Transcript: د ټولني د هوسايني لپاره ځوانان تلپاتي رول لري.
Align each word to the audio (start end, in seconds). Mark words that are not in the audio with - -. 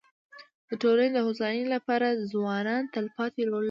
د 0.67 0.69
ټولني 0.81 1.09
د 1.15 1.19
هوسايني 1.27 1.65
لپاره 1.75 2.07
ځوانان 2.33 2.81
تلپاتي 2.93 3.41
رول 3.49 3.57
لري. 3.57 3.59